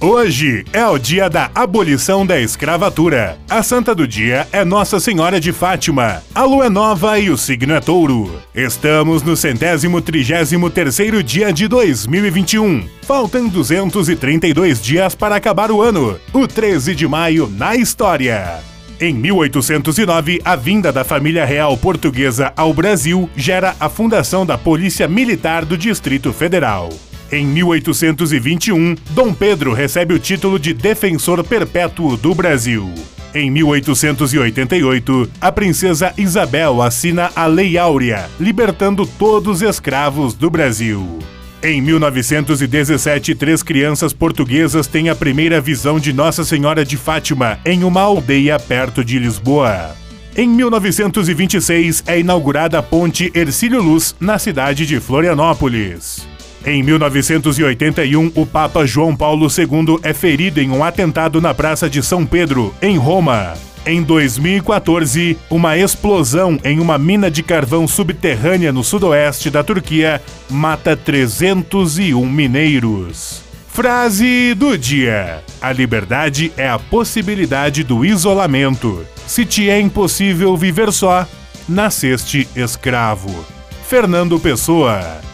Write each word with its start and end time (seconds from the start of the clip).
Hoje 0.00 0.64
é 0.72 0.86
o 0.86 0.96
dia 0.96 1.28
da 1.28 1.50
abolição 1.52 2.24
da 2.24 2.38
escravatura. 2.38 3.36
A 3.50 3.64
santa 3.64 3.92
do 3.92 4.06
dia 4.06 4.46
é 4.52 4.64
Nossa 4.64 5.00
Senhora 5.00 5.40
de 5.40 5.52
Fátima. 5.52 6.22
A 6.32 6.44
lua 6.44 6.66
é 6.66 6.68
nova 6.68 7.18
e 7.18 7.30
o 7.30 7.36
signo 7.36 7.74
é 7.74 7.80
touro. 7.80 8.40
Estamos 8.54 9.24
no 9.24 9.36
centésimo 9.36 10.00
trigésimo 10.00 10.70
terceiro 10.70 11.20
dia 11.20 11.52
de 11.52 11.66
2021. 11.66 12.88
Faltam 13.02 13.48
232 13.48 14.80
dias 14.80 15.16
para 15.16 15.34
acabar 15.34 15.68
o 15.72 15.82
ano. 15.82 16.16
O 16.32 16.46
13 16.46 16.94
de 16.94 17.08
maio 17.08 17.48
na 17.48 17.74
história. 17.74 18.60
Em 19.00 19.12
1809, 19.12 20.40
a 20.44 20.54
vinda 20.54 20.92
da 20.92 21.02
família 21.02 21.44
real 21.44 21.76
portuguesa 21.76 22.52
ao 22.56 22.72
Brasil 22.72 23.28
gera 23.34 23.74
a 23.80 23.88
fundação 23.88 24.46
da 24.46 24.56
Polícia 24.56 25.08
Militar 25.08 25.64
do 25.64 25.76
Distrito 25.76 26.32
Federal. 26.32 26.88
Em 27.30 27.44
1821, 27.44 28.96
Dom 29.10 29.34
Pedro 29.34 29.74
recebe 29.74 30.14
o 30.14 30.18
título 30.18 30.58
de 30.58 30.72
Defensor 30.72 31.44
Perpétuo 31.44 32.16
do 32.16 32.34
Brasil. 32.34 32.90
Em 33.34 33.50
1888, 33.50 35.30
a 35.38 35.52
princesa 35.52 36.14
Isabel 36.16 36.80
assina 36.80 37.30
a 37.36 37.44
Lei 37.44 37.76
Áurea, 37.76 38.30
libertando 38.40 39.06
todos 39.06 39.60
os 39.60 39.62
escravos 39.62 40.32
do 40.32 40.48
Brasil. 40.48 41.18
Em 41.62 41.82
1917, 41.82 43.34
três 43.34 43.62
crianças 43.62 44.14
portuguesas 44.14 44.86
têm 44.86 45.10
a 45.10 45.14
primeira 45.14 45.60
visão 45.60 46.00
de 46.00 46.14
Nossa 46.14 46.44
Senhora 46.44 46.82
de 46.82 46.96
Fátima 46.96 47.58
em 47.66 47.84
uma 47.84 48.00
aldeia 48.00 48.58
perto 48.58 49.04
de 49.04 49.18
Lisboa. 49.18 49.94
Em 50.34 50.48
1926, 50.48 52.04
é 52.06 52.20
inaugurada 52.20 52.78
a 52.78 52.82
ponte 52.82 53.30
Ercílio 53.34 53.82
Luz 53.82 54.16
na 54.18 54.38
cidade 54.38 54.86
de 54.86 54.98
Florianópolis. 54.98 56.26
Em 56.68 56.82
1981, 56.82 58.32
o 58.34 58.44
Papa 58.44 58.84
João 58.84 59.16
Paulo 59.16 59.46
II 59.46 60.00
é 60.02 60.12
ferido 60.12 60.60
em 60.60 60.70
um 60.70 60.84
atentado 60.84 61.40
na 61.40 61.54
Praça 61.54 61.88
de 61.88 62.02
São 62.02 62.26
Pedro, 62.26 62.74
em 62.82 62.98
Roma. 62.98 63.54
Em 63.86 64.02
2014, 64.02 65.38
uma 65.48 65.78
explosão 65.78 66.60
em 66.62 66.78
uma 66.78 66.98
mina 66.98 67.30
de 67.30 67.42
carvão 67.42 67.88
subterrânea 67.88 68.70
no 68.70 68.84
sudoeste 68.84 69.48
da 69.48 69.64
Turquia 69.64 70.20
mata 70.50 70.94
301 70.94 72.26
mineiros. 72.26 73.42
Frase 73.68 74.52
do 74.52 74.76
dia: 74.76 75.42
A 75.62 75.72
liberdade 75.72 76.52
é 76.54 76.68
a 76.68 76.78
possibilidade 76.78 77.82
do 77.82 78.04
isolamento. 78.04 79.06
Se 79.26 79.46
te 79.46 79.70
é 79.70 79.80
impossível 79.80 80.54
viver 80.54 80.92
só, 80.92 81.26
nasceste 81.66 82.46
escravo. 82.54 83.42
Fernando 83.86 84.38
Pessoa 84.38 85.26